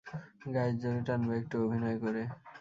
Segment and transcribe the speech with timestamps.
[0.53, 2.21] গায়ের জোরে টানবে, একটু অভিনয় করে।